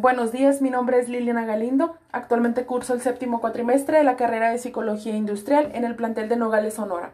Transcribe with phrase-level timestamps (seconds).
[0.00, 1.96] Buenos días, mi nombre es Liliana Galindo.
[2.12, 6.36] Actualmente curso el séptimo cuatrimestre de la carrera de Psicología Industrial en el plantel de
[6.36, 7.10] Nogales, Sonora.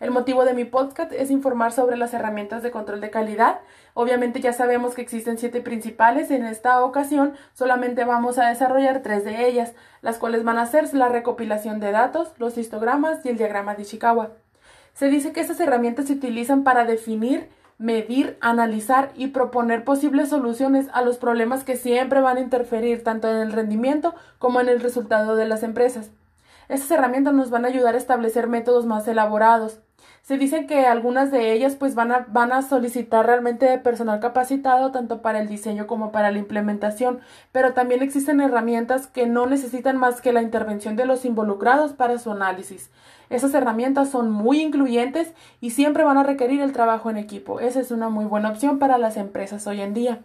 [0.00, 3.60] El motivo de mi podcast es informar sobre las herramientas de control de calidad.
[3.94, 6.32] Obviamente ya sabemos que existen siete principales.
[6.32, 9.72] En esta ocasión solamente vamos a desarrollar tres de ellas,
[10.02, 13.82] las cuales van a ser la recopilación de datos, los histogramas y el diagrama de
[13.82, 14.32] Ishikawa.
[14.92, 17.48] Se dice que estas herramientas se utilizan para definir
[17.84, 23.28] medir, analizar y proponer posibles soluciones a los problemas que siempre van a interferir tanto
[23.28, 26.10] en el rendimiento como en el resultado de las empresas.
[26.70, 29.80] Estas herramientas nos van a ayudar a establecer métodos más elaborados.
[30.22, 34.90] Se dice que algunas de ellas pues van a, van a solicitar realmente personal capacitado
[34.90, 37.20] tanto para el diseño como para la implementación,
[37.52, 42.18] pero también existen herramientas que no necesitan más que la intervención de los involucrados para
[42.18, 42.90] su análisis.
[43.28, 47.60] Esas herramientas son muy incluyentes y siempre van a requerir el trabajo en equipo.
[47.60, 50.20] Esa es una muy buena opción para las empresas hoy en día.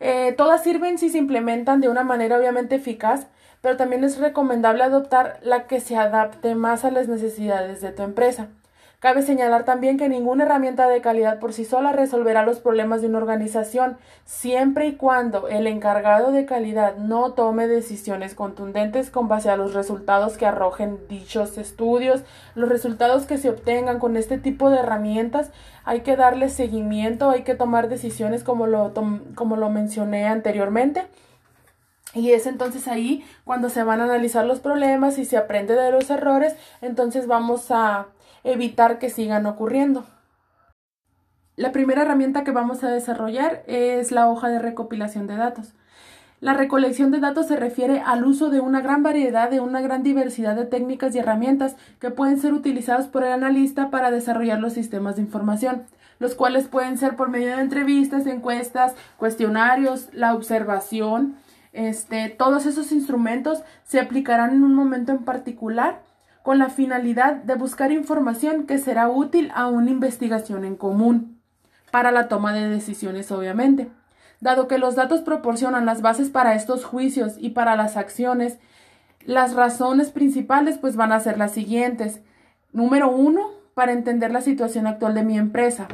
[0.00, 3.28] Eh, todas sirven si se implementan de una manera obviamente eficaz,
[3.60, 8.02] pero también es recomendable adoptar la que se adapte más a las necesidades de tu
[8.02, 8.48] empresa.
[9.06, 13.06] Cabe señalar también que ninguna herramienta de calidad por sí sola resolverá los problemas de
[13.06, 19.48] una organización, siempre y cuando el encargado de calidad no tome decisiones contundentes con base
[19.48, 22.24] a los resultados que arrojen dichos estudios,
[22.56, 25.52] los resultados que se obtengan con este tipo de herramientas.
[25.84, 28.92] Hay que darle seguimiento, hay que tomar decisiones como lo,
[29.36, 31.06] como lo mencioné anteriormente.
[32.12, 35.92] Y es entonces ahí cuando se van a analizar los problemas y se aprende de
[35.92, 38.06] los errores, entonces vamos a
[38.46, 40.06] evitar que sigan ocurriendo.
[41.56, 45.74] La primera herramienta que vamos a desarrollar es la hoja de recopilación de datos.
[46.40, 50.02] La recolección de datos se refiere al uso de una gran variedad, de una gran
[50.02, 54.74] diversidad de técnicas y herramientas que pueden ser utilizadas por el analista para desarrollar los
[54.74, 55.84] sistemas de información,
[56.18, 61.36] los cuales pueden ser por medio de entrevistas, encuestas, cuestionarios, la observación.
[61.72, 66.02] Este, todos esos instrumentos se aplicarán en un momento en particular
[66.46, 71.40] con la finalidad de buscar información que será útil a una investigación en común,
[71.90, 73.88] para la toma de decisiones obviamente.
[74.40, 78.60] Dado que los datos proporcionan las bases para estos juicios y para las acciones,
[79.24, 82.20] las razones principales pues van a ser las siguientes.
[82.72, 85.88] Número uno, para entender la situación actual de mi empresa.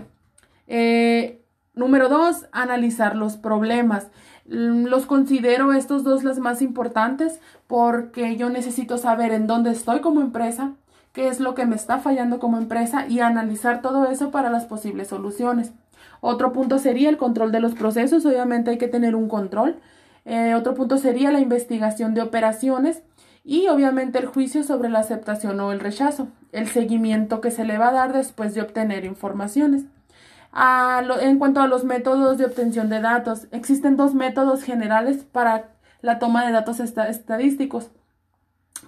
[0.67, 1.42] Eh,
[1.75, 4.09] número dos, analizar los problemas.
[4.47, 10.01] Mm, los considero estos dos las más importantes porque yo necesito saber en dónde estoy
[10.01, 10.73] como empresa,
[11.13, 14.65] qué es lo que me está fallando como empresa y analizar todo eso para las
[14.67, 15.73] posibles soluciones.
[16.21, 19.77] Otro punto sería el control de los procesos, obviamente hay que tener un control.
[20.25, 23.03] Eh, otro punto sería la investigación de operaciones
[23.45, 27.77] y obviamente el juicio sobre la aceptación o el rechazo, el seguimiento que se le
[27.77, 29.85] va a dar después de obtener informaciones
[30.55, 35.71] en cuanto a los métodos de obtención de datos, existen dos métodos generales para
[36.03, 37.91] la toma de datos estadísticos.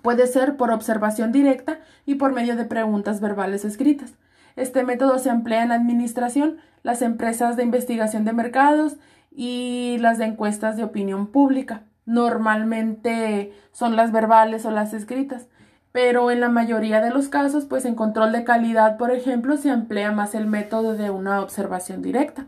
[0.02, 4.14] Puede ser por observación directa y por medio de preguntas verbales escritas.
[4.56, 8.96] Este método se emplea en la administración, las empresas de investigación de mercados
[9.30, 11.84] y las de encuestas de opinión pública.
[12.06, 15.48] Normalmente son las verbales o las escritas
[15.94, 19.68] pero en la mayoría de los casos, pues en control de calidad, por ejemplo, se
[19.68, 22.46] emplea más el método de una observación directa.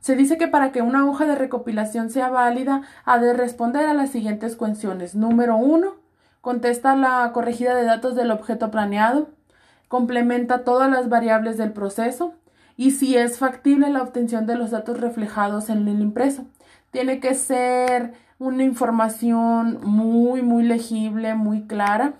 [0.00, 3.92] Se dice que para que una hoja de recopilación sea válida, ha de responder a
[3.92, 5.14] las siguientes cuestiones.
[5.14, 5.96] Número uno,
[6.40, 9.28] contesta la corregida de datos del objeto planeado,
[9.88, 12.32] complementa todas las variables del proceso
[12.78, 16.46] y si es factible la obtención de los datos reflejados en el impreso.
[16.90, 22.14] Tiene que ser una información muy, muy legible, muy clara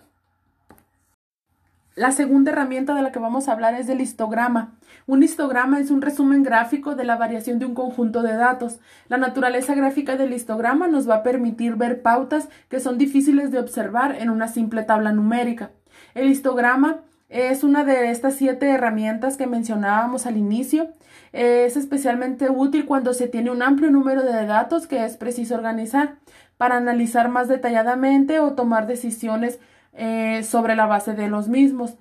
[1.94, 4.74] la segunda herramienta de la que vamos a hablar es del histograma.
[5.06, 8.80] Un histograma es un resumen gráfico de la variación de un conjunto de datos.
[9.08, 13.58] La naturaleza gráfica del histograma nos va a permitir ver pautas que son difíciles de
[13.58, 15.70] observar en una simple tabla numérica.
[16.14, 20.88] El histograma es una de estas siete herramientas que mencionábamos al inicio.
[21.32, 26.16] Es especialmente útil cuando se tiene un amplio número de datos que es preciso organizar
[26.56, 29.58] para analizar más detalladamente o tomar decisiones
[29.92, 31.94] eh, sobre la base de los mismos.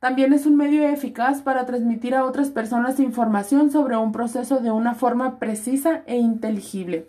[0.00, 4.70] También es un medio eficaz para transmitir a otras personas información sobre un proceso de
[4.70, 7.08] una forma precisa e inteligible.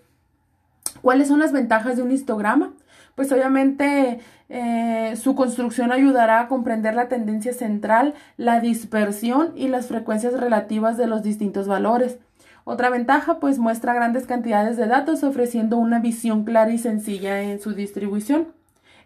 [1.01, 2.73] ¿Cuáles son las ventajas de un histograma?
[3.15, 9.87] Pues obviamente eh, su construcción ayudará a comprender la tendencia central, la dispersión y las
[9.87, 12.17] frecuencias relativas de los distintos valores.
[12.63, 17.59] Otra ventaja, pues muestra grandes cantidades de datos ofreciendo una visión clara y sencilla en
[17.59, 18.58] su distribución.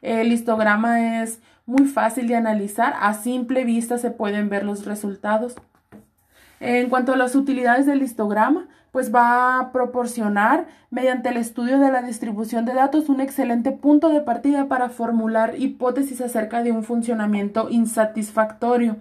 [0.04, 5.56] El histograma es muy fácil de analizar, a simple vista se pueden ver los resultados.
[6.60, 11.90] En cuanto a las utilidades del histograma, pues va a proporcionar, mediante el estudio de
[11.90, 16.84] la distribución de datos, un excelente punto de partida para formular hipótesis acerca de un
[16.84, 18.98] funcionamiento insatisfactorio.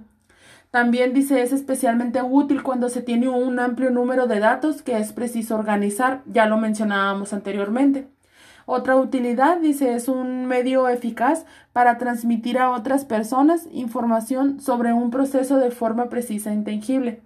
[0.70, 5.12] También dice es especialmente útil cuando se tiene un amplio número de datos que es
[5.12, 8.06] preciso organizar, ya lo mencionábamos anteriormente.
[8.67, 15.11] Otra utilidad, dice, es un medio eficaz para transmitir a otras personas información sobre un
[15.11, 17.20] proceso de forma precisa e intangible.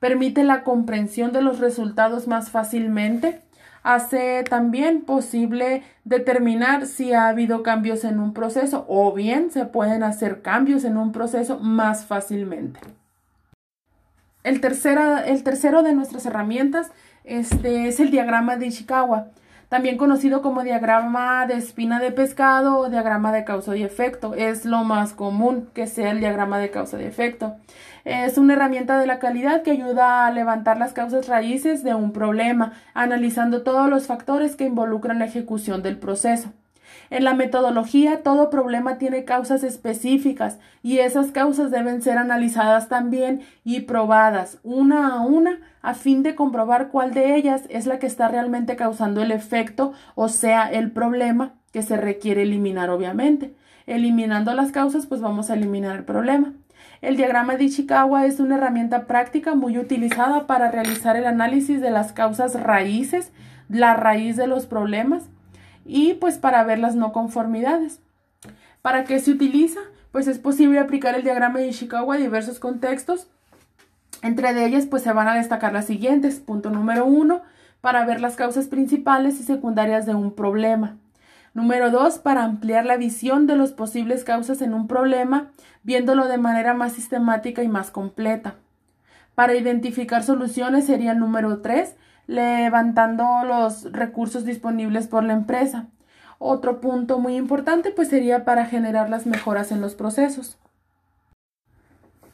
[0.00, 3.42] Permite la comprensión de los resultados más fácilmente,
[3.82, 10.02] hace también posible determinar si ha habido cambios en un proceso o bien se pueden
[10.02, 12.80] hacer cambios en un proceso más fácilmente.
[14.42, 16.90] El, el tercero de nuestras herramientas
[17.24, 19.28] este, es el diagrama de Ishikawa,
[19.74, 24.32] también conocido como diagrama de espina de pescado o diagrama de causa y efecto.
[24.32, 27.56] Es lo más común que sea el diagrama de causa y efecto.
[28.04, 32.12] Es una herramienta de la calidad que ayuda a levantar las causas raíces de un
[32.12, 36.52] problema, analizando todos los factores que involucran la ejecución del proceso.
[37.10, 43.40] En la metodología, todo problema tiene causas específicas y esas causas deben ser analizadas también
[43.64, 48.06] y probadas una a una a fin de comprobar cuál de ellas es la que
[48.06, 53.54] está realmente causando el efecto, o sea, el problema que se requiere eliminar, obviamente.
[53.86, 56.54] Eliminando las causas, pues vamos a eliminar el problema.
[57.02, 61.90] El diagrama de Ishikawa es una herramienta práctica muy utilizada para realizar el análisis de
[61.90, 63.30] las causas raíces,
[63.68, 65.24] la raíz de los problemas
[65.84, 68.00] y pues para ver las no conformidades.
[68.80, 69.80] ¿Para qué se utiliza?
[70.12, 73.28] Pues es posible aplicar el diagrama de Ishikawa a diversos contextos.
[74.24, 76.40] Entre ellas pues se van a destacar las siguientes.
[76.40, 77.42] Punto número uno,
[77.82, 80.96] para ver las causas principales y secundarias de un problema.
[81.52, 85.50] Número dos, para ampliar la visión de las posibles causas en un problema,
[85.82, 88.54] viéndolo de manera más sistemática y más completa.
[89.34, 91.94] Para identificar soluciones sería el número tres,
[92.26, 95.88] levantando los recursos disponibles por la empresa.
[96.38, 100.56] Otro punto muy importante pues sería para generar las mejoras en los procesos.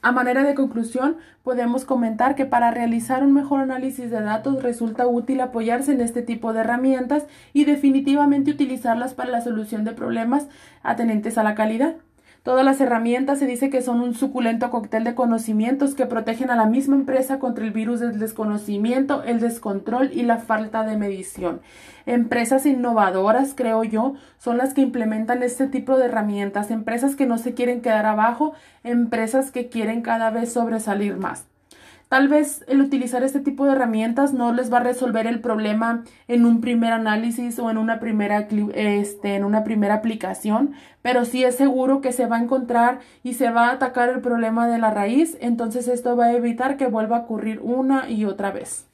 [0.03, 5.07] A manera de conclusión, podemos comentar que para realizar un mejor análisis de datos resulta
[5.07, 10.49] útil apoyarse en este tipo de herramientas y definitivamente utilizarlas para la solución de problemas
[10.83, 11.97] atenentes a la calidad.
[12.43, 16.57] Todas las herramientas se dice que son un suculento cóctel de conocimientos que protegen a
[16.57, 21.61] la misma empresa contra el virus del desconocimiento, el descontrol y la falta de medición.
[22.07, 27.37] Empresas innovadoras, creo yo, son las que implementan este tipo de herramientas, empresas que no
[27.37, 28.55] se quieren quedar abajo,
[28.85, 31.50] empresas que quieren cada vez sobresalir más.
[32.11, 36.03] Tal vez el utilizar este tipo de herramientas no les va a resolver el problema
[36.27, 40.73] en un primer análisis o en una primera, este, en una primera aplicación,
[41.03, 44.23] pero sí es seguro que se va a encontrar y se va a atacar el
[44.23, 48.25] problema de la raíz, entonces esto va a evitar que vuelva a ocurrir una y
[48.25, 48.90] otra vez.